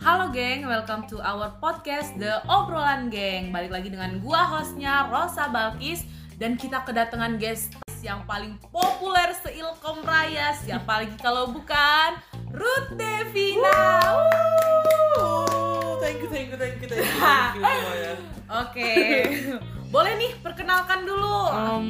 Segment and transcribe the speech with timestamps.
[0.00, 3.52] Halo geng, welcome to our podcast The Obrolan Geng.
[3.52, 6.08] Balik lagi dengan gua hostnya Rosa Balkis
[6.40, 10.56] Dan kita kedatangan guest yang paling populer se-Ilkom Raya.
[10.56, 12.16] Siapa lagi kalau bukan
[12.56, 14.00] Ruth Devina.
[16.00, 18.12] Thank you, thank you, thank you, thank you, thank you semuanya.
[18.64, 18.92] Oke,
[19.92, 21.36] boleh nih perkenalkan dulu.
[21.52, 21.88] Um,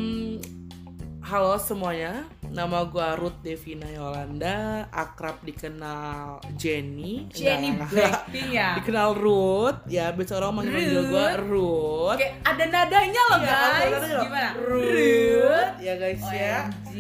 [1.23, 7.31] halo semuanya, nama gua Ruth Devina Yolanda, akrab dikenal Jenny.
[7.31, 7.90] Jenny enggak.
[7.95, 12.18] Blackpink ya Dikenal Ruth, ya biasa orang manggil gua Ruth.
[12.18, 14.25] Oke, ada nadanya loh Iya, guys ada nadanya loh.
[14.26, 14.50] Gimana?
[14.59, 16.59] Ruth, ya guys ya.
[16.67, 16.95] OMG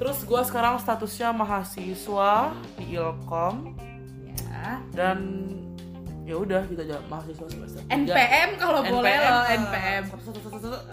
[0.00, 2.32] Terus gua sekarang statusnya mahasiswa
[2.80, 3.76] di Ilkom
[4.48, 5.18] Ya dan
[6.22, 7.82] ya udah kita aja mahasiswa semester.
[7.90, 10.02] NPM kalau boleh loh NPM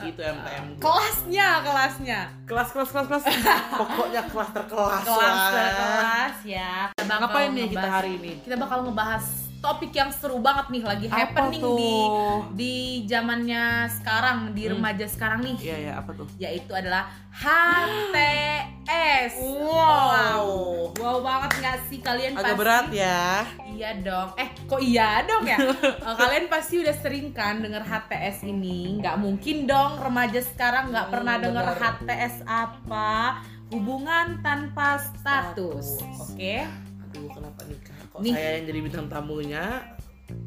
[0.06, 2.20] Itu NPM Kelasnya, kelasnya.
[2.50, 3.24] Kelas kelas kelas kelas.
[3.82, 6.74] Pokoknya kelas terkelas kelas terkelas ya.
[6.98, 8.32] Ngapain nih kita hari ini?
[8.42, 11.76] Kita bakal ngebahas topik yang seru banget nih lagi Apa happening tuh?
[11.76, 11.94] di
[12.56, 12.74] di
[13.06, 14.70] zamannya sekarang, di Hmm.
[14.74, 15.56] remaja sekarang nih.
[15.60, 19.34] iya ya apa tuh Yaitu adalah HTS.
[19.70, 20.48] Wow.
[20.96, 22.58] Wow banget nggak sih kalian agak pasti?
[22.58, 24.28] berat ya Iya dong.
[24.36, 25.56] Eh, kok iya dong ya?
[26.02, 28.98] Eh, kalian pasti udah sering kan denger HTS ini.
[28.98, 31.78] Nggak mungkin dong remaja sekarang nggak Hmm, pernah denger benar.
[32.02, 33.42] HTS apa?
[33.70, 35.98] Hubungan tanpa status.
[35.98, 36.18] Status.
[36.28, 36.66] Oke?
[37.04, 38.32] aduh kenapa nikah Nih.
[38.32, 39.66] saya yang jadi bintang tamunya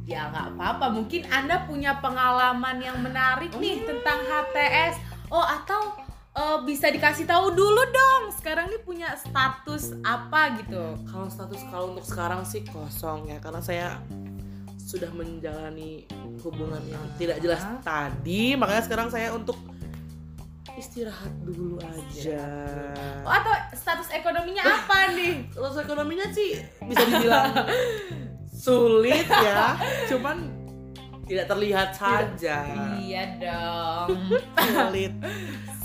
[0.03, 0.87] Ya nggak apa-apa.
[0.93, 4.95] Mungkin anda punya pengalaman yang menarik nih tentang HTS.
[5.27, 5.99] Oh atau
[6.33, 8.31] eh, bisa dikasih tahu dulu dong.
[8.31, 10.95] Sekarang nih punya status apa gitu?
[11.05, 13.99] kalau status kalau untuk sekarang sih kosong ya karena saya
[14.79, 16.07] sudah menjalani
[16.43, 17.79] hubungan yang tidak jelas Ah.
[17.81, 19.57] tadi makanya sekarang saya untuk
[20.73, 22.43] istirahat dulu aja
[23.23, 24.02] Oh, atau status
[24.43, 25.35] ekonominya apa nih?
[25.55, 26.51] Kalau ekonominya sih
[26.83, 27.53] bisa dibilang
[28.67, 29.79] sulit ya,
[30.11, 30.37] cuman
[31.31, 32.59] tidak terlihat saja.
[32.99, 34.09] Iya dong.
[34.83, 35.15] Sulit.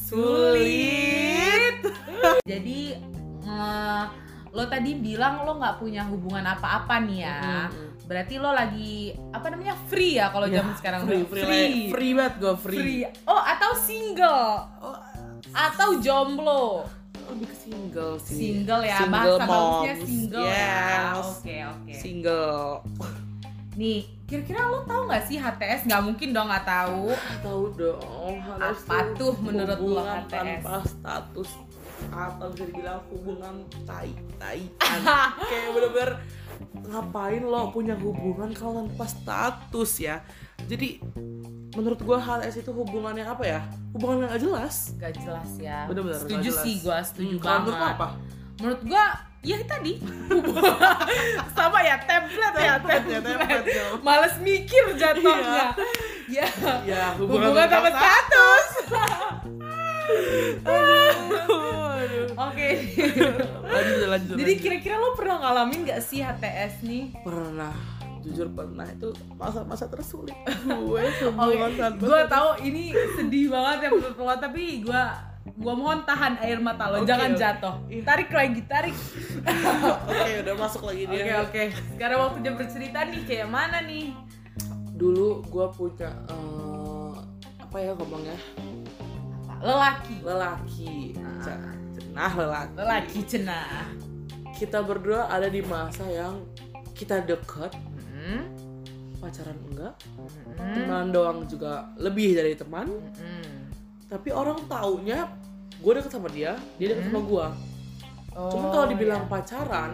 [0.07, 1.75] Sulit.
[2.51, 2.81] Jadi
[3.45, 4.03] eh,
[4.49, 7.69] lo tadi bilang lo nggak punya hubungan apa-apa nih ya.
[7.69, 8.07] Mm-mm.
[8.07, 12.11] Berarti lo lagi apa namanya free ya kalau Ya, zaman sekarang free, free, free, free
[12.17, 12.79] banget gue free.
[12.81, 13.01] Free.
[13.29, 14.97] Oh atau single Oh,
[15.53, 16.87] atau jomblo.
[17.29, 18.37] Lebih ke single sih.
[18.37, 20.05] Single ya Single bahasa bagusnya moms.
[20.05, 20.55] single ya.
[20.55, 21.15] Yes.
[21.17, 21.93] Oke oke.
[21.93, 22.65] Single.
[23.73, 25.81] Nih kira-kira lo tahu nggak sih HTS?
[25.85, 27.03] Nggak mungkin dong nggak tahu.
[27.39, 28.33] Tahu dong.
[28.41, 30.29] harus Apa tuh menurut lo HTS?
[30.29, 31.49] tanpa status
[32.07, 35.01] atau bisa dibilang hubungan tai taian
[35.49, 36.11] kayak bener-bener
[36.83, 40.21] ngapain lo punya hubungan kalau tanpa status ya
[40.65, 40.99] jadi
[41.73, 45.85] menurut gua HTS itu hubungannya apa ya hubungan yang gak jelas Gak jelas ya.
[45.85, 47.61] Bener-bener Setuju sih gue, setuju Hmm, banget.
[47.63, 48.07] menurut apa
[48.57, 49.05] Menurut gua
[49.39, 49.93] ya tadi
[51.55, 53.37] sama ya template ya Template ya, template.
[53.37, 53.85] template ya.
[54.01, 55.65] Males mikir jatuhnya.
[56.27, 56.47] ya.
[56.83, 58.67] ya Hubungan sama status.
[62.37, 62.69] Oke.
[63.63, 67.05] lanjut lanjut Jadi kira-kira lo pernah ngalamin gak sih HTS nih?
[67.21, 67.73] pernah.
[68.19, 68.85] Jujur pernah.
[68.85, 70.35] Itu masa-masa tersulit.
[70.63, 72.83] Gue hubungan tanpa gue tahu ini
[73.15, 75.01] sedih banget ya menurut lo tapi gue
[75.47, 77.39] gue mohon tahan air mata lo Oke, jangan oke.
[77.39, 77.75] jatuh.
[77.87, 78.01] Iya.
[78.03, 78.95] tarik lagi tarik.
[80.11, 81.39] Oke udah masuk lagi oke dia.
[81.39, 81.61] Oke
[81.95, 84.11] sekarang waktunya bercerita nih kayak mana nih?
[84.93, 87.13] Dulu gue punya eh,
[87.57, 88.37] apa ya ngomongnya
[89.59, 91.73] lelaki lelaki Ah.
[91.93, 93.85] cenah lelaki lelaki cenah
[94.53, 96.41] kita berdua ada di masa yang
[96.91, 97.73] kita deket
[98.17, 98.41] Hmm.
[99.17, 99.93] pacaran enggak
[100.57, 100.73] Hmm.
[100.73, 103.69] teman doang juga lebih dari teman Hmm.
[104.05, 105.29] tapi orang taunya
[105.77, 107.47] gue deket sama dia dia deket sama gue
[108.33, 109.29] Oh, cuman kalau dibilang ya.
[109.31, 109.91] pacaran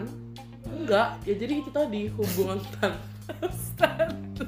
[0.66, 4.44] enggak ya jadi itu tadi hubungan tanpa Iya.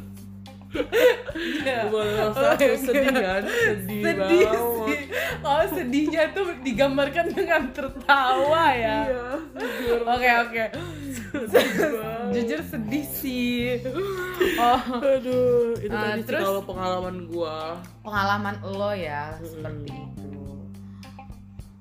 [0.66, 2.76] Oh, tanpa iya.
[2.76, 3.42] sedih kan?
[3.44, 4.58] sedih, sedih banget.
[4.86, 5.00] Sih.
[5.40, 8.98] Oh sedihnya tuh digambarkan dengan tertawa ya?
[9.06, 9.26] Iya.
[10.04, 10.64] Oke oke.
[12.32, 13.60] Jujur sedih sih.
[14.56, 15.00] Oh.
[15.00, 16.44] Aduh itu Ah, tadi terus?
[16.44, 17.80] kalau pengalaman gua.
[18.00, 20.28] Pengalaman lo ya seperti itu.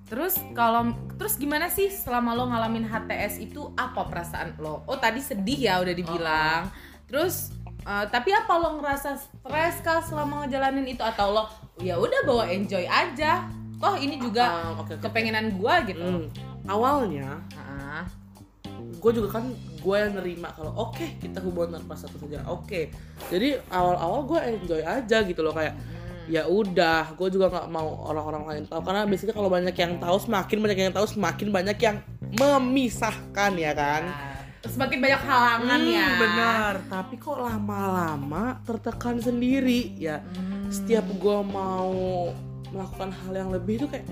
[0.06, 4.88] Terus kalau terus gimana sih selama lo ngalamin HTS itu apa perasaan lo?
[4.88, 6.72] Oh tadi sedih ya udah dibilang.
[7.06, 7.52] Terus
[7.86, 11.02] eh, tapi apa lo ngerasa stres kah selama ngejalanin itu?
[11.06, 11.46] Atau lo
[11.80, 13.46] ya udah bawa enjoy aja.
[13.76, 15.04] Toh ini juga Ah, oke, oke.
[15.04, 16.02] kepengenan gua gitu.
[16.02, 16.28] Hmm.
[16.66, 18.02] awalnya Ah,
[18.74, 22.42] gue juga kan gue yang nerima kalau oke kita hubungan tanpa satu saja.
[22.50, 22.90] Oke.
[23.30, 26.34] Jadi awal-awal gue enjoy aja gitu loh kayak hmm.
[26.34, 28.82] ya udah gue juga nggak mau orang-orang lain tahu.
[28.82, 31.98] Karena biasanya kalau banyak yang tahu semakin banyak yang tahu semakin banyak yang
[32.34, 34.04] memisahkan ya kan?
[34.10, 34.35] Nah,
[34.68, 36.08] semakin banyak halangan Hmm, ya.
[36.16, 36.74] benar.
[36.86, 40.20] Tapi kok lama-lama tertekan sendiri ya.
[40.22, 40.68] Hmm.
[40.68, 41.94] setiap gue mau
[42.68, 44.08] melakukan hal yang lebih itu kayak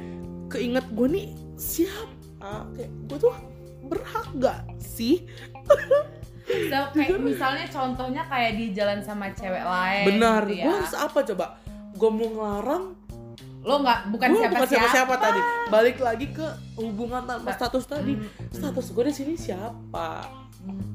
[0.47, 2.69] keinget gue nih siapa?
[2.73, 3.33] Kayak gue tuh
[3.83, 5.23] berhak gak sih?
[6.44, 10.44] So, kayak misalnya contohnya kayak di jalan sama cewek lain benar.
[10.44, 10.65] gitu ya.
[10.67, 11.45] gue harus apa coba?
[11.94, 12.83] Gue mau ngelarang?
[13.63, 14.91] Lo nggak bukan gue siapa bukan siapa.
[14.91, 15.41] siapa-siapa tadi.
[15.71, 16.44] Balik lagi ke
[16.75, 18.19] hubungan tanpa status tadi.
[18.19, 18.27] Hmm.
[18.51, 20.27] status gue di sini siapa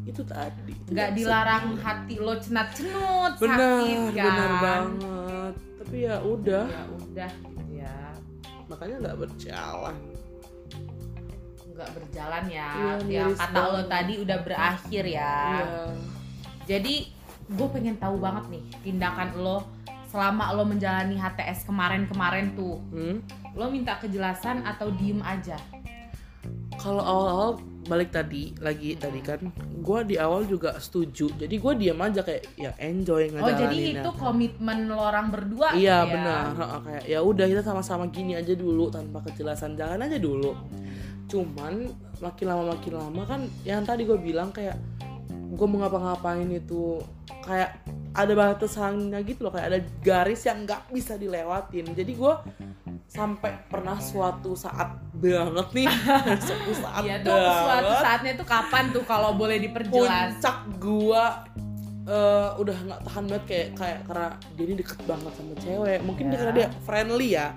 [0.09, 0.73] itu tadi.
[0.89, 4.25] Nggak dilarang hati lo cenat cenut benar sakit kan?
[4.25, 5.55] benar banget.
[5.79, 6.65] Tapi ya udah.
[6.67, 7.99] Ya udah gitu ya.
[8.69, 9.97] Makanya nggak berjalan.
[11.77, 12.69] Nggak berjalan ya.
[12.73, 15.37] Iya, yang miris kata lo tadi udah berakhir ya.
[15.53, 15.67] Iya.
[16.69, 16.95] jadi
[17.49, 19.65] gue pengen tahu banget nih tindakan lo
[20.13, 22.81] selama lo menjalani HTS kemarin-kemarin tuh.
[22.93, 23.25] Hmm?
[23.59, 25.59] lo minta kejelasan atau diem aja?
[26.79, 27.51] Kalau awal-awal
[27.89, 32.45] balik tadi lagi tadi kan gue di awal juga setuju jadi gue diam aja kayak
[32.61, 34.03] ya enjoy oh jadi ngejalaninnya.
[34.05, 36.13] itu komitmen lo orang berdua iya gitu ya?
[36.13, 36.45] benar
[36.85, 40.53] kayak ya udah kita sama-sama gini aja dulu tanpa kejelasan jalan aja dulu
[41.29, 41.89] cuman
[42.21, 44.77] makin lama makin lama kan yang tadi gue bilang kayak
[45.29, 47.01] gue mau ngapa-ngapain itu
[47.41, 47.73] kayak
[48.17, 51.87] ada batasannya gitu loh kayak ada garis yang nggak bisa dilewatin.
[51.93, 52.35] Jadi gue
[53.09, 55.89] sampai pernah suatu saat banget nih.
[56.47, 60.39] Suatu saat Iya tuh suatu banget saatnya tuh kapan tuh kalau boleh diperjelas?
[60.39, 61.25] Puncak gua
[62.09, 66.01] eh, udah nggak tahan banget kayak kayak karena dia ini deket banget sama cewek.
[66.05, 67.49] Mungkin dia karena dia friendly ya.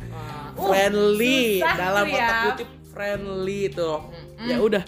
[0.56, 2.39] Uh, friendly dalam kata ya.
[2.50, 4.00] kutip friendly tuh.
[4.07, 4.48] Mm-mm.
[4.50, 4.83] ya udah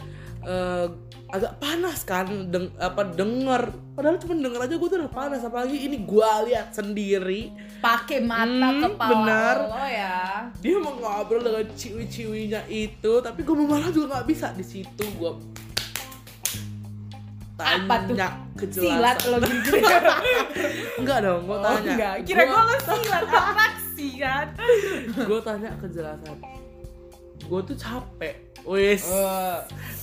[0.47, 0.87] eh,
[1.33, 3.73] agak panas kan deng apa denger.
[3.91, 7.49] Padahal cuma denger aja gue tuh udah panas apalagi ini gua lihat sendiri.
[7.79, 9.55] Pakai mata Hmm, kepala benar.
[9.65, 10.17] lo ya.
[10.55, 14.53] Dia mau ngobrol dengan ciwi-ciwinya itu tapi gue mau marah juga nggak bisa.
[14.53, 15.33] Di situ gue
[17.55, 18.13] Apa tuh?
[18.13, 19.79] tanya kejelasan silat lo gini
[20.95, 21.91] enggak dong gue oh tanya.
[21.91, 23.23] enggak kira gue lo silat.
[23.23, 24.47] Atraksi kan
[25.17, 26.37] gue tanya kejelasan.
[27.43, 29.03] Gue tuh capek wes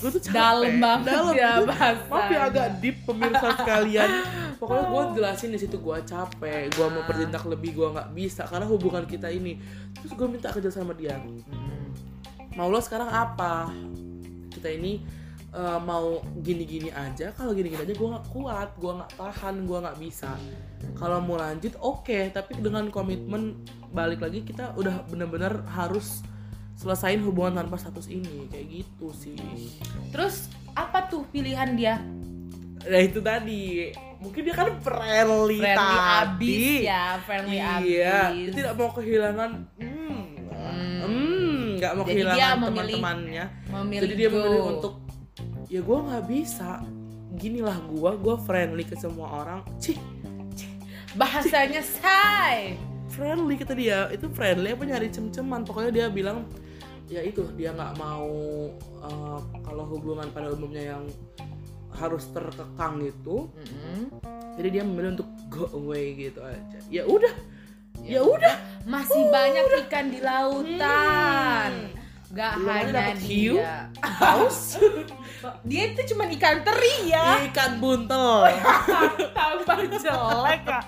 [0.01, 0.37] gue tuh capek.
[0.41, 1.35] Dalam banget Dalam.
[1.37, 4.11] ya bahasa maaf ya agak deep pemirsa sekalian.
[4.61, 8.67] Pokoknya gue jelasin di situ gue capek gue mau bertindak lebih gue nggak bisa karena
[8.69, 9.61] hubungan kita ini.
[10.01, 11.21] Terus gue minta kejelasan sama dia.
[12.57, 13.73] Mau lo sekarang apa?
[14.49, 15.05] Kita ini
[15.53, 17.33] eh, mau gini-gini aja.
[17.37, 20.33] Kalau gini-gini aja gue nggak kuat gue nggak tahan gue nggak bisa.
[20.97, 22.33] Kalau mau lanjut oke.
[22.33, 23.61] Tapi dengan komitmen
[23.93, 26.25] balik lagi kita udah bener-bener harus
[26.81, 29.37] selesain hubungan tanpa status ini kayak gitu sih.
[30.09, 32.01] Terus apa tuh pilihan dia?
[32.89, 33.93] Nah itu tadi.
[34.21, 35.97] Mungkin dia kan friendly, friendly tadi.
[36.21, 37.89] abis ya friendly iya abis.
[37.89, 39.51] dia tidak mau kehilangan
[39.81, 43.45] hmm hmm, nggak mau Jadi kehilangan teman-temannya.
[43.97, 44.37] jadi dia go.
[44.37, 44.95] memilih untuk
[45.73, 46.71] ya gue nggak bisa.
[47.41, 49.61] Ginilah gue gue friendly ke semua orang.
[49.81, 49.97] Cih
[51.17, 52.77] bahasanya say.
[53.09, 54.09] friendly kata dia.
[54.13, 55.65] Itu friendly apa nyari cem-ceman?
[55.65, 56.45] Pokoknya dia bilang
[57.11, 58.31] ya itu dia nggak mau
[59.03, 61.05] eh, kalau hubungan pada umumnya yang
[61.91, 64.15] harus terkekang gitu Mm-mm.
[64.55, 66.79] jadi dia memilih untuk go away gitu aja.
[66.87, 67.35] Ya udah
[68.01, 68.55] ya udah.
[68.87, 71.93] masih banyak ikan di lautan.
[72.31, 73.91] Gak Belum hanya dia.
[74.01, 74.79] haus
[75.63, 77.41] dia itu cuma ikan teri ya.
[77.47, 78.45] Ikan buntel
[79.33, 80.85] tambah jelek kak.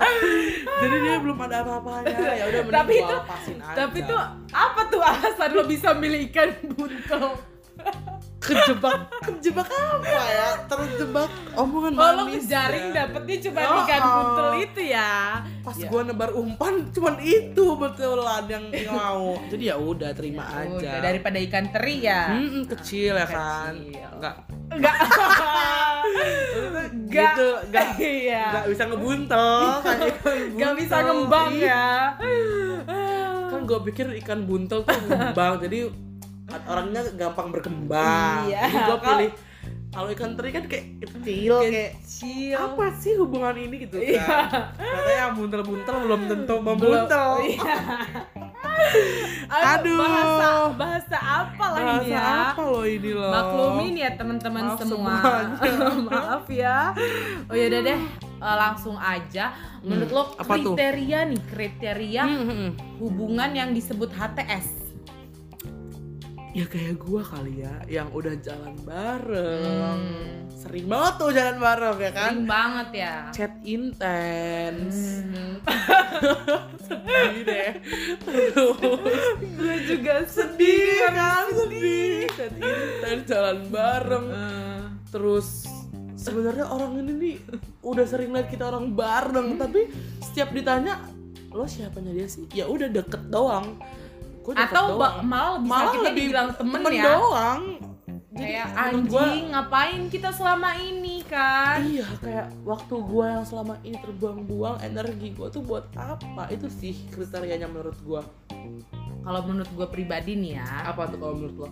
[0.80, 2.16] Jadi dia belum ada apa-apanya.
[2.34, 3.22] Ya udah Tapi itu-
[3.72, 7.36] tapi tuh apa tuh alasan lo bisa milih ikan buntel
[8.42, 10.48] kejebak kejebak apa ya?
[10.66, 12.42] Terjebak omongan kalau manis.
[12.42, 12.94] ngejaring ya.
[12.98, 13.78] dapetnya cuma Oh.
[13.80, 15.12] ikan buntel itu ya.
[15.62, 15.86] Pas Ya.
[15.86, 19.38] gua nebar umpan cuman itu betulan yang mau.
[19.46, 20.74] Jadi ya udah terima aja.
[20.74, 22.34] Udah, daripada ikan teri ya.
[22.34, 23.72] Mm-mm, kecil ya kan.
[23.72, 24.10] Kecil.
[24.18, 24.34] nggak.
[24.72, 24.96] Enggak
[26.82, 27.86] enggak gitu nggak.
[27.96, 28.44] Iya.
[28.50, 31.86] Nggak bisa ngebuntel kayak ikan Gak bisa ngembang ya.
[33.46, 35.86] Kan gue pikir ikan buntel tuh ngembang jadi
[36.64, 38.46] orangnya gampang berkembang.
[38.46, 38.62] Iya.
[38.62, 39.30] jadi gue pilih
[39.88, 42.56] kalau ikan teri kan kayak kecil kayak Kecil.
[42.56, 44.24] apa sih hubungan ini gitu Iya.
[44.24, 47.28] kan katanya buntel-buntel belum tentu membuntel.
[47.44, 47.76] Iya.
[49.52, 50.00] Aduh.
[50.00, 52.24] bahasa bahasa apa lah bahasa ini ya?
[52.50, 53.30] apa loh ini loh?
[53.30, 55.14] Maklumin ya teman-teman semua.
[56.08, 56.96] maaf ya.
[57.46, 58.00] Oh ya udah deh.
[58.42, 59.52] Eh, langsung aja.
[59.84, 60.72] Menurut Hmm, lo apa tuh?
[60.72, 62.70] kriteria nih kriteria Hmm, hmm, hmm.
[62.98, 64.81] hubungan yang disebut HTS
[66.52, 70.00] ya kayak gua kali ya yang udah jalan bareng.
[70.04, 70.44] Hmm.
[70.52, 72.28] sering banget tuh jalan bareng ya kan?
[72.28, 73.14] Sering banget ya.
[73.32, 74.94] chat intens
[75.24, 75.56] Hmm.
[76.86, 77.70] sedih deh.
[78.20, 78.78] Terus
[79.56, 81.44] Gue juga sedih kan?
[81.50, 82.28] sedih.
[82.36, 84.26] chat intens jalan bareng.
[85.08, 85.48] Terus
[86.14, 87.36] sebenarnya orang ini nih
[87.80, 89.56] udah sering lihat kita orang bareng.
[89.56, 89.88] Tapi
[90.20, 91.00] setiap ditanya
[91.50, 92.44] lo siapanya dia sih?
[92.52, 93.80] Ya udah deket doang
[94.42, 95.22] Gua Atau doang.
[95.22, 97.04] malah bisa malah kita lebih dibilang temen, temen ya.
[97.06, 97.62] doang
[98.32, 101.84] Kayak anjing gua- ngapain kita selama ini kan?
[101.84, 106.96] Iya kayak waktu gua yang selama ini terbuang-buang energi gua tuh buat apa itu sih
[107.08, 108.22] kriterianya menurut gua
[109.20, 111.68] Kalau menurut gue pribadi nih ya, apa tuh kalau menurut lo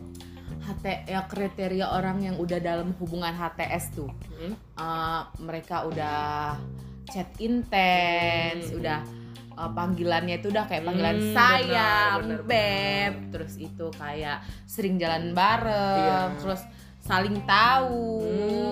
[0.61, 4.55] HT ya kriteria orang yang udah dalam hubungan HTS tuh, Hmm?
[4.55, 6.55] eh, mereka udah
[7.05, 8.79] chat intens, Hmm.
[8.79, 8.99] udah
[9.61, 15.31] eh, panggilannya itu udah kayak panggilan Hmm, sayang, benar, beb, terus itu kayak sering jalan
[15.31, 16.41] bareng, Iya.
[16.41, 16.61] terus
[16.99, 18.09] saling tahu,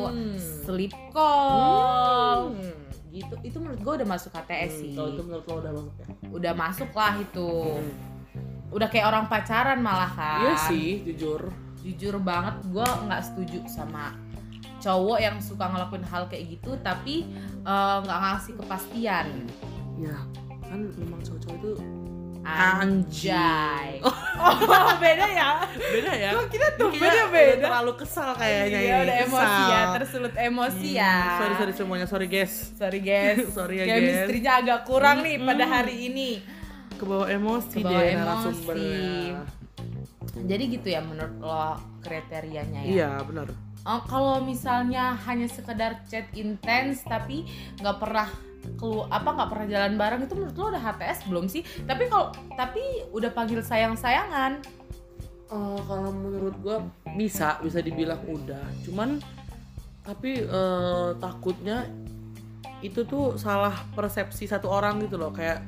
[0.09, 0.37] Hmm.
[0.64, 2.73] sleep call, Hmm.
[3.11, 3.35] gitu.
[3.42, 6.52] Itu menurut gue udah masuk HTS sih, kalau itu menurut lo udah masuk ya udah
[6.54, 7.92] masuk lah itu, Hmm.
[8.68, 10.40] udah kayak orang pacaran malah kan.
[10.42, 14.12] iya sih jujur jujur banget gue nggak setuju sama
[14.78, 17.25] cowok yang suka ngelakuin hal kayak gitu tapi
[17.64, 19.26] eh, nggak ngasih kepastian
[19.97, 20.16] ya
[20.68, 21.70] kan memang cowok-cowok itu
[22.44, 23.90] anjay.
[24.38, 24.54] Oh
[24.96, 25.66] beda ya?
[25.75, 26.30] Beda ya?
[26.32, 29.02] Kok kita tuh beda udah beda terlalu kesal kayaknya iya ini.
[29.02, 29.66] udah emosi Kesal.
[29.68, 31.10] ya tersulut emosi ya.
[31.18, 32.06] Hmm, sorry sorry semuanya.
[32.06, 32.54] Sorry guys.
[32.72, 33.38] Sorry guys.
[33.50, 35.75] Sorry ya, chemistry-nya agak kurang nih pada Hmm.
[35.75, 36.30] hari ini.
[36.94, 38.18] Kebawa emosi Kebawa deh emosi.
[38.20, 39.42] narasumbernya.
[40.38, 41.66] Jadi gitu ya menurut lo
[42.00, 42.88] kriterianya ya?
[42.88, 43.50] Iya benar
[43.88, 47.49] Oh, kalau misalnya hanya sekedar chat intens tapi
[47.80, 48.28] nggak pernah
[48.76, 51.64] kelu apa nggak pernah jalan bareng itu menurut lo udah HTS belum sih?
[51.88, 54.61] Tapi kalau tapi udah panggil sayang-sayangan.
[55.49, 56.85] Eh, kalau menurut gua
[57.16, 59.16] bisa bisa dibilang udah cuman
[60.04, 61.88] tapi eh, takutnya
[62.85, 65.64] itu tuh salah persepsi satu orang gitu loh kayak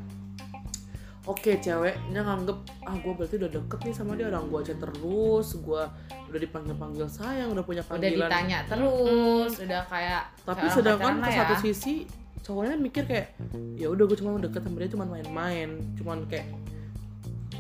[1.31, 5.49] oke ceweknya nganggep ah gue berarti udah deket nih sama dia orang gue chat terus
[5.55, 5.83] gue
[6.31, 11.31] udah dipanggil panggil sayang udah punya Udah panggilan ditanya terus, udah kayak tapi sedangkan ke
[11.31, 11.61] satu ya.
[11.63, 11.95] sisi
[12.43, 13.39] cowoknya mikir kayak
[13.79, 16.49] ya udah gue cuma deket sama dia cuma main-main cuman kayak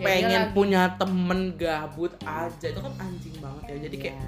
[0.00, 4.18] Ya, pengen punya temen gabut aja itu kan anjing banget ya jadi kayak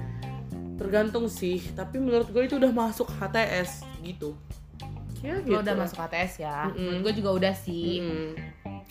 [0.77, 4.37] tergantung sih tapi menurut gue itu udah masuk HTS gitu
[5.23, 6.67] ya Lo udah masuk HTS ya.
[6.67, 6.77] Mm-mm.
[6.77, 8.03] Menurut gue juga udah sih.
[8.03, 8.29] Mm-mm.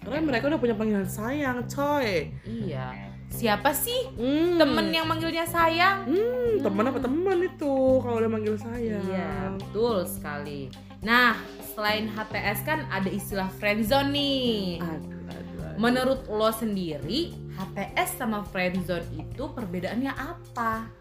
[0.03, 3.11] Karena mereka udah punya panggilan sayang coy Iya.
[3.29, 4.57] Siapa sih Hmm.
[4.57, 6.05] temen yang manggilnya sayang?
[6.05, 10.69] hmm, temen apa teman itu kalau udah manggil sayang Iya, betul sekali.
[11.01, 11.35] Nah,
[11.67, 14.79] selain HTS kan ada istilah friendzone nih.
[14.79, 14.93] aduh
[15.27, 15.77] aduh, aduh.
[15.77, 20.93] Menurut lo sendiri, HTS sama friendzone itu perbedaannya apa?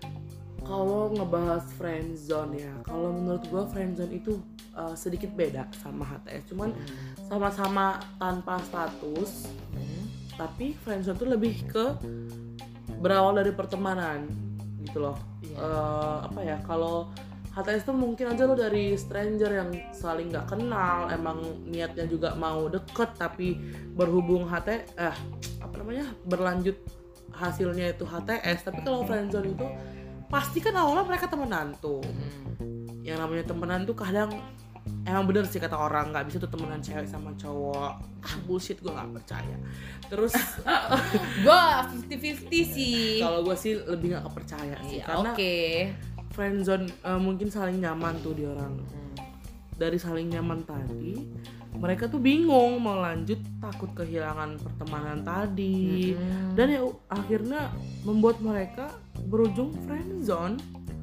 [0.71, 2.73] Kalau ngebahas friendzone ya.
[2.87, 4.39] Kalau menurut gue friendzone itu
[4.71, 6.71] uh, sedikit beda sama HTS cuman
[7.27, 9.51] sama-sama tanpa status
[10.39, 11.85] tapi friendzone tuh lebih ke
[13.03, 14.31] berawal dari pertemanan
[14.87, 15.17] gitu loh.
[15.43, 15.55] Iya.
[15.59, 17.11] Eh, apa ya kalau
[17.51, 22.71] HTS tuh mungkin aja lo dari stranger yang saling nggak kenal emang niatnya juga mau
[22.71, 23.59] deket tapi
[23.91, 25.15] berhubung HT eh
[25.59, 26.79] apa namanya berlanjut
[27.35, 29.67] hasilnya itu HTS tapi kalau friendzone itu
[30.31, 32.00] pasti kan awalnya mereka temenan tuh
[33.01, 34.31] yang namanya temenan tuh kadang
[35.03, 38.89] emang bener sih kata orang nggak bisa tuh temenan cewek sama cowok ah bullshit gue
[38.89, 39.55] nggak percaya
[40.07, 40.33] terus
[41.45, 41.59] Gue
[42.07, 43.19] 50-50 sih.
[43.19, 45.53] kalau gue sih lebih nggak kepercaya sih Iya, karena Oke.
[46.31, 49.13] friendzone eh, mungkin saling nyaman tuh di orang Hmm.
[49.77, 51.17] dari saling nyaman tadi
[51.73, 56.53] mereka tuh bingung mau lanjut takut kehilangan pertemanan tadi Mm-mm.
[56.53, 57.61] dan ya akhirnya
[58.01, 60.60] membuat mereka berujung friendzone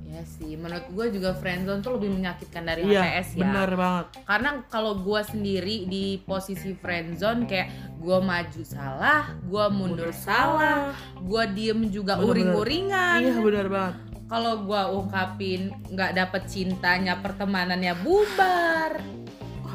[0.09, 3.45] Ya sih, menurut gue juga friendzone tuh lebih menyakitkan dari iya HTS ya.
[3.45, 7.69] benar banget Karena kalau gue sendiri di posisi friendzone kayak
[8.01, 13.21] gue maju salah, gue mundur salah, gue diem juga uring-uringan.
[13.21, 13.95] iya benar banget
[14.27, 18.99] Kalau gue ungkapin nggak dapet cintanya, pertemanannya bubar,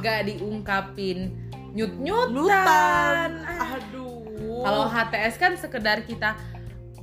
[0.02, 1.30] nggak diungkapin
[1.72, 2.34] nyut-nyutan.
[2.36, 3.32] Nutan.
[3.48, 6.36] aduh Kalau HTS kan sekedar kita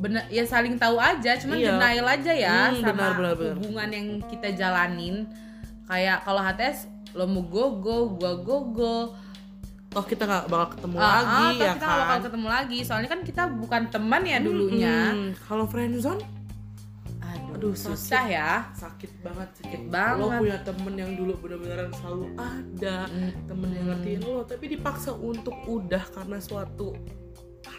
[0.01, 1.71] bener ya saling tahu aja, cuman Iya.
[1.71, 3.55] denial aja ya Hmm, sama benar, benar, benar.
[3.55, 5.29] hubungan yang kita jalanin.
[5.85, 6.79] Kayak kalau HTS
[7.13, 8.97] lo mau go go, gua go go.
[9.89, 12.47] toh kita nggak bakal ketemu Ah, lagi ah, toh ya kita nggak bakal kan ketemu
[12.49, 12.79] lagi.
[12.81, 14.97] Soalnya kan kita bukan teman ya dulunya.
[15.11, 16.23] Hmm, kalau friendzone
[17.21, 18.33] Aduh, Aduh, susah sakit.
[18.33, 18.51] ya.
[18.73, 20.17] sakit banget sakit banget.
[20.17, 23.31] lo punya temen yang dulu bener-beneran selalu ada Hmm.
[23.45, 26.95] temen yang ngertiin lo tapi dipaksa untuk udah karena suatu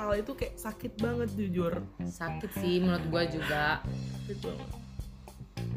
[0.01, 1.73] hal itu kayak sakit banget jujur.
[2.01, 3.65] Sakit sih menurut gua juga.
[4.17, 4.69] Sakit banget.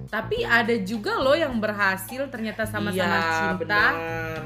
[0.06, 3.58] Tapi ada juga loh yang berhasil ternyata sama-sama iya, cinta.
[3.58, 3.92] benar.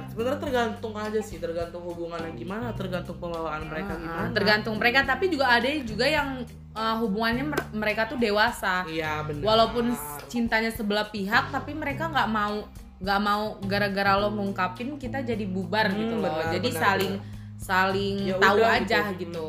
[0.09, 4.29] sebenarnya tergantung aja sih tergantung hubungannya gimana tergantung pembawaan mereka Uh, gimana.
[4.33, 6.43] tergantung mereka tapi juga ada juga yang
[6.73, 8.83] uh, hubungannya mer- mereka tuh dewasa.
[8.85, 9.45] Iya benar.
[9.45, 9.95] Walaupun
[10.27, 12.67] cintanya sebelah pihak tapi mereka nggak mau
[12.99, 16.35] nggak mau gara-gara lo ngungkapin kita jadi bubar Hmm, gitu loh.
[16.35, 17.15] benar, jadi benar, saling
[17.59, 19.19] saling Ya tahu udah aja gitu.
[19.27, 19.49] gitu.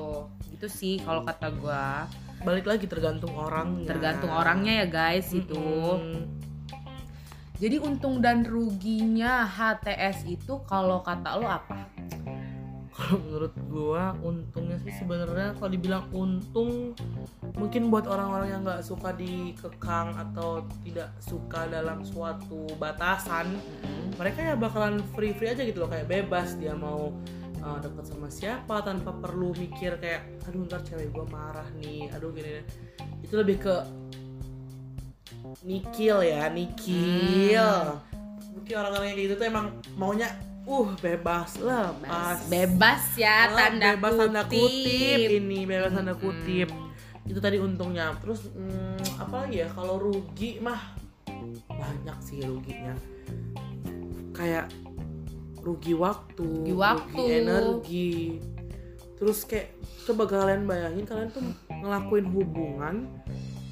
[0.58, 2.10] Gitu sih kalau kata gua.
[2.40, 6.24] Balik lagi tergantung orangnya tergantung orangnya ya guys itu Mm-mm.
[7.60, 11.92] jadi untung dan ruginya HTS itu kalau kata lo apa?
[12.96, 16.96] Kalau menurut gua untungnya sih sebenarnya kalau dibilang untung
[17.60, 23.60] mungkin buat orang-orang yang nggak suka dikekang atau tidak suka dalam suatu batasan
[24.16, 25.92] mereka ya bakalan free free aja gitu loh.
[25.92, 27.12] Kayak bebas dia mau
[27.60, 32.32] uh, deket sama siapa tanpa perlu mikir kayak aduh ntar cewek gua marah nih aduh
[32.32, 32.64] gini
[33.22, 33.76] itu lebih ke
[35.62, 37.64] nikil ya nikil.
[37.96, 38.02] Hmm.
[38.54, 40.30] mungkin orang-orang yang kayak gitu tuh emang maunya
[40.66, 46.14] uh bebas lah pas bebas ya Ah, tanda bebas kutip, tanda kutip ini bebas tanda
[46.14, 46.22] Hmm.
[46.22, 46.70] kutip.
[47.26, 48.14] Itu tadi untungnya.
[48.20, 50.82] Terus hmm, apa lagi ya kalau rugi mah
[51.70, 52.94] banyak sih ruginya.
[54.34, 54.70] Kayak
[55.60, 57.24] rugi waktu Rugi waktu.
[57.36, 58.14] energi.
[59.16, 62.96] Terus kayak coba kalian bayangin kalian tuh ngelakuin hubungan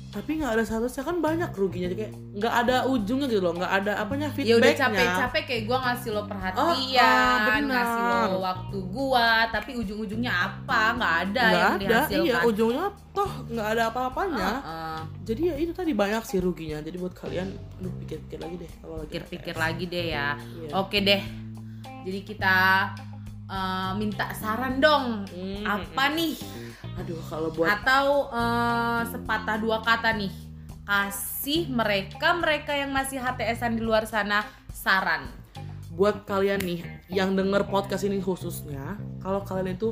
[0.07, 1.03] tapi nggak ada statusnya.
[1.03, 4.81] Kan banyak ruginya kayak nggak ada ujungnya gitu loh nggak ada apanya ya udah feedbacknya.
[4.97, 7.63] capek-capek kayak gue ngasih lo perhatian Oh, ah, benar.
[7.69, 10.81] ngasih lo waktu gua tapi ujung-ujungnya apa?
[10.95, 12.25] Nggak ada nggak yang ada dihasilkan.
[12.25, 14.49] iya ujungnya toh nggak ada apa-apanya.
[14.57, 14.99] Heeh.
[15.23, 16.77] jadi ya itu tadi banyak sih ruginya.
[16.79, 20.27] Jadi buat kalian aduh pikir-pikir lagi deh kalau lagi pikir-pikir lagi deh ya.
[20.35, 20.69] Iya.
[20.73, 21.21] oke deh
[22.07, 22.55] jadi kita
[23.51, 26.39] eh, minta saran dong Hmm, apa nih?
[27.03, 30.31] Aduh kalau buat atau eh, sepatah dua kata nih
[30.87, 35.27] kasih mereka mereka yang masih HTSan di luar sana saran.
[35.91, 36.79] Buat kalian nih
[37.11, 39.91] yang denger podcast ini khususnya kalau kalian itu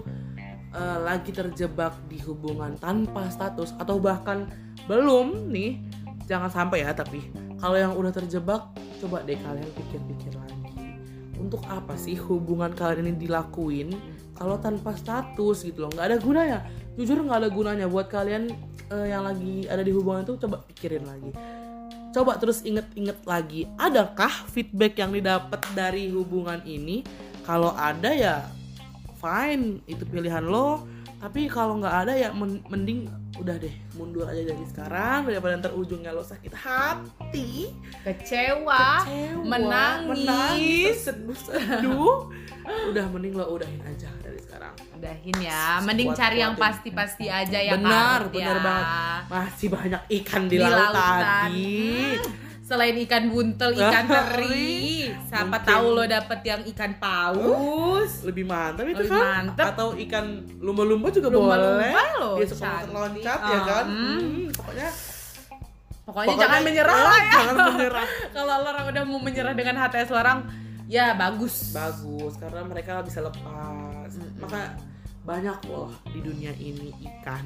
[0.72, 4.48] eh, lagi terjebak di hubungan tanpa status atau bahkan
[4.88, 5.84] belum nih
[6.32, 7.28] jangan sampai ya tapi
[7.60, 8.72] kalau yang udah terjebak
[9.04, 10.65] coba deh kalian pikir-pikir lagi
[11.40, 13.92] untuk apa sih hubungan kalian ini dilakuin
[14.36, 15.90] kalau tanpa status gitu loh?
[15.92, 16.60] Nggak ada gunanya.
[16.96, 18.52] Jujur nggak ada gunanya buat kalian
[18.92, 21.32] eh, yang lagi ada di hubungan itu coba pikirin lagi.
[22.16, 27.04] Coba terus inget-inget lagi adakah feedback yang didapat dari hubungan ini?
[27.44, 28.48] Kalau ada ya
[29.20, 30.88] fine itu pilihan lo.
[31.20, 35.74] Tapi kalau nggak ada ya men- mending udah deh mundur aja dari sekarang daripada ntar
[35.74, 37.68] ujungnya lo sakit hati
[38.02, 41.04] kecewa, kecewa, menangis.
[41.04, 42.32] seduh
[42.90, 46.64] udah mending lo udahin aja dari sekarang udahin ya mending Sekuat cari yang kuatin.
[46.66, 48.64] pasti-pasti aja ya benar benar ya.
[48.64, 48.88] banget
[49.28, 51.22] masih banyak ikan di, Di laut lautan.
[51.22, 51.86] tadi
[52.66, 55.06] selain ikan buntel ikan Teri.
[55.24, 55.64] siapa Mungkin.
[55.64, 59.22] tahu lo dapet yang ikan paus lebih mantap itu Lebih kan
[59.54, 59.66] mantep.
[59.70, 60.26] atau ikan
[60.58, 62.90] lumba-lumba juga Lumba-lumba boleh loh, dia suka cantik.
[62.92, 64.18] loncat ya kan Hmm.
[64.18, 64.90] Hmm, pokoknya
[66.04, 70.10] pokoknya, jangan menyerah eh, lah ya jangan menyerah kalau orang udah mau menyerah dengan HTS
[70.12, 70.38] orang
[70.86, 74.74] ya bagus bagus karena mereka bisa lepas maka
[75.22, 77.42] banyak loh di dunia ini ikan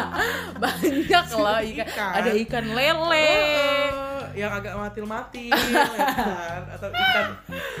[0.62, 1.84] banyak loh ikan.
[1.84, 2.10] Ikan.
[2.14, 3.32] ada ikan lele
[4.36, 6.62] yang agak mati-mati kan?
[6.76, 7.26] atau ikan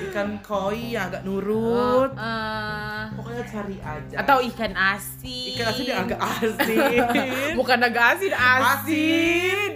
[0.08, 2.10] ikan koi yang agak nurut.
[2.16, 4.14] Eh, pokoknya cari aja.
[4.24, 5.52] Atau ikan asin.
[5.52, 7.00] Ikan asin yang agak asin.
[7.60, 8.64] Bukan agak asin asin.
[8.72, 9.72] Asin.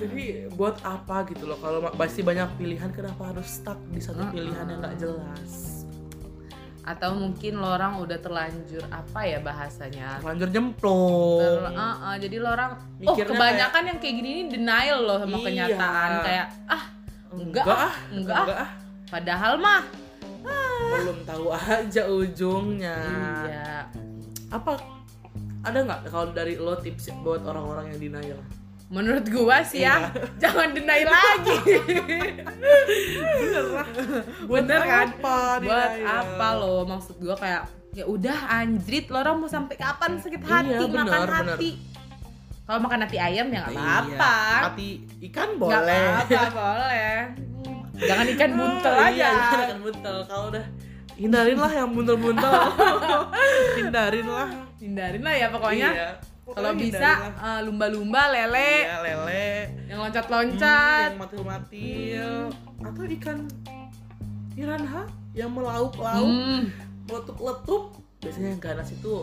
[0.00, 1.58] Jadi buat apa gitu loh?
[1.62, 5.79] Kalau ma- masih banyak pilihan kenapa harus stuck di satu pilihan yang nggak jelas
[6.80, 10.18] atau mungkin lo orang udah terlanjur apa ya bahasanya?
[10.24, 12.72] Lanjut jemplung Ter- uh, uh, jadi lo orang
[13.04, 15.44] oh kebanyakan yang kayak gini ini denial loh sama Iya.
[15.44, 16.10] kenyataan.
[16.24, 16.82] Kayak ah
[17.30, 18.70] enggak, enggak ah, ah enggak, enggak ah.
[19.12, 19.82] padahal mah
[20.90, 22.96] belum tahu aja ujungnya.
[23.46, 23.72] Iya.
[24.50, 24.80] Apa
[25.60, 28.40] ada nggak kalau dari lo tips buat orang-orang yang denial
[28.90, 30.26] menurut gua sih ya Iya.
[30.42, 31.56] jangan deny lagi.
[33.14, 33.86] Bener lah.
[34.44, 35.06] Buat Bener kan?
[35.12, 36.76] apa buat apa lo?
[36.84, 41.04] Maksud gua kayak ya udah anjrit lo orang mau sampai kapan sakit hati Iya, bener,
[41.04, 41.34] makan bener.
[41.48, 41.70] hati.
[42.62, 44.34] Kalau makan hati ayam ya nggak Iya, apa-apa.
[44.64, 44.88] hati
[45.24, 46.06] ikan boleh.
[46.16, 47.14] apa-apa boleh.
[48.00, 49.10] Jangan ikan buntel aja.
[49.10, 50.16] iya, jangan ikan buntel.
[50.24, 50.64] Kalau udah
[51.14, 52.52] hindarin lah yang buntel-buntel.
[53.76, 55.88] Hindarin lah hindarin lah ya pokoknya.
[55.92, 56.08] Iya,
[56.52, 58.72] kalau bisa eh, lumba-lumba lele.
[58.82, 59.48] Iya, lele.
[59.84, 62.32] Yang Hmm, loncat-loncat yang matil-matil
[62.80, 63.38] atau ikan
[64.50, 66.60] piranha yang melauk-lauk Hmm,
[67.04, 67.82] meletup-letup.
[68.20, 69.16] Biasanya yang ganas itu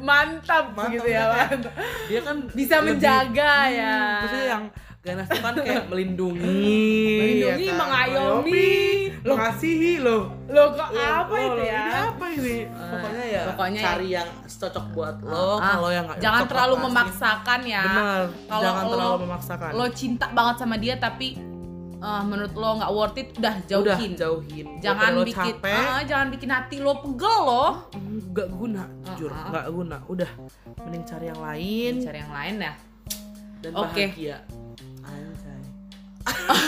[0.00, 1.26] mantap, Mantap, gitu ya ya.
[1.46, 1.72] mantap.
[2.06, 3.96] dia kan bisa lebih- menjaga Hmm, ya.
[4.22, 4.64] maksudnya yang
[5.00, 6.60] ganas itu kan kayak melindungi.
[7.16, 7.78] Melindungi, ya kan?
[7.80, 8.68] mengayomi.
[9.20, 9.36] Loh.
[9.36, 10.22] mengasihi loh.
[10.46, 11.80] Lo kok apa itu ya?
[11.82, 12.56] ini apa ini?
[12.68, 16.74] Pokoknya ya pokoknya cari yang cocok buat lo Ah, kalau yang nggak jangan cocok terlalu
[16.82, 17.84] memaksakan ya.
[17.86, 18.22] Benar.
[18.46, 19.70] Kalau jangan lo- terlalu memaksakan.
[19.72, 21.28] lo cinta banget sama dia tapi
[21.98, 24.12] eh, menurut lo nggak worth it udah udah jauhin.
[24.14, 24.66] jauhin.
[24.80, 25.80] Jangan lo bikin capek.
[25.86, 27.72] ah, jangan bikin hati lo pegel loh
[28.30, 29.44] nggak guna jujur Ah, ah.
[29.50, 29.96] nggak guna.
[30.06, 30.30] Udah
[30.78, 31.92] mending cari yang lain.
[32.00, 32.72] Cari yang lain ya.
[33.60, 34.04] Dan Oke.
[34.08, 34.40] bahagia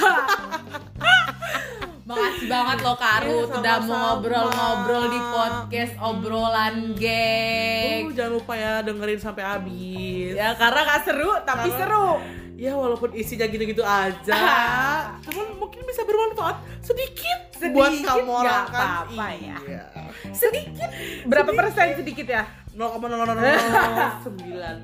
[2.02, 8.02] Makasih banget lo Karut Iya, udah mau ngobrol-ngobrol di podcast obrolan geng.
[8.04, 12.10] Oh, jangan lupa ya dengerin sampai habis Ya karena gak seru tapi Karena- seru.
[12.54, 14.38] ya walaupun isinya gitu-gitu aja
[15.26, 19.56] cuman mungkin bisa bermanfaat sedikit, Sedikit, buat kamu orang kan apa-apa ya.
[19.62, 19.84] iya.
[20.30, 20.86] Sedikit.
[21.24, 22.46] Berapa persen sedikit ya?
[22.72, 24.24] 0,009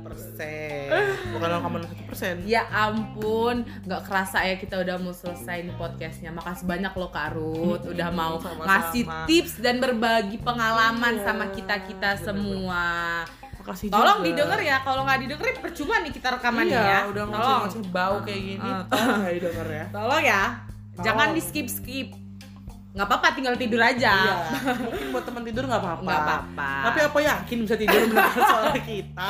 [0.05, 0.89] persen
[1.33, 6.29] bukan 0,01 persen Ya ampun, nggak kerasa ya kita udah mau selesai nih podcastnya.
[6.31, 12.21] Makasih banyak lo Karut udah mau ngasih tips dan berbagi pengalaman Iya, sama kita kita
[12.21, 13.25] semua.
[13.59, 14.29] makasih Tolong juga.
[14.29, 16.99] didengar ya, kalau nggak didengerin percuma nih kita rekaman iya, ya.
[17.09, 17.85] udah Tolong.
[17.89, 19.21] bau kayak gini Ah, tolong
[19.67, 20.43] ya Tolong ya.
[20.99, 22.09] Jangan di skip skip.
[22.99, 24.11] Nggak apa-apa, tinggal tidur aja.
[24.11, 24.35] iya
[24.75, 26.71] mungkin buat teman tidur nggak apa-apa Nggak apa-apa.
[26.83, 29.29] tapi apa yakin bisa tidur mendengar suara kita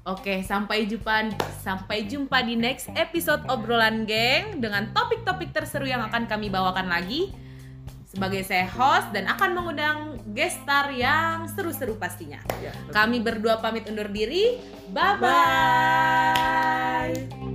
[0.00, 1.28] Oke, sampai jumpa
[1.60, 7.28] sampai jumpa di next episode obrolan geng dengan topik-topik terseru yang akan kami bawakan lagi.
[8.08, 9.98] Sebagai saya host dan akan mengundang
[10.32, 12.40] guest star yang seru-seru pastinya.
[12.58, 14.58] Ya, Kami berdua pamit undur diri.
[14.90, 15.30] Bye bye.
[17.14, 17.46] bye